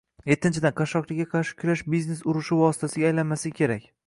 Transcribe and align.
Ettinchidan, 0.35 0.73
qashshoqlikka 0.79 1.27
qarshi 1.35 1.57
kurash 1.59 1.83
biznes 1.95 2.27
urushi 2.35 2.61
vositasiga 2.63 3.13
aylanmasligi 3.13 3.61
kerak 3.63 3.89